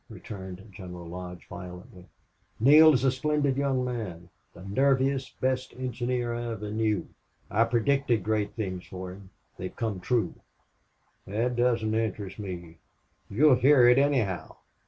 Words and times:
returned 0.09 0.67
General 0.71 1.05
Lodge, 1.05 1.45
violently. 1.47 2.07
"Neale 2.59 2.91
is 2.91 3.03
a 3.03 3.11
splendid 3.11 3.55
young 3.55 3.85
man 3.85 4.29
the 4.51 4.61
nerviest, 4.63 5.39
best 5.39 5.73
engineer 5.75 6.33
I 6.33 6.53
ever 6.53 6.71
knew. 6.71 7.07
I 7.51 7.65
predicted 7.65 8.23
great 8.23 8.55
things 8.55 8.83
for 8.87 9.11
him. 9.11 9.29
They 9.57 9.65
have 9.67 9.75
come 9.75 9.99
true." 9.99 10.33
"That 11.27 11.55
doesn't 11.55 11.93
interest 11.93 12.39
me." 12.39 12.79
"You'll 13.29 13.53
hear 13.53 13.87
it, 13.87 13.99
anyhow. 13.99 14.55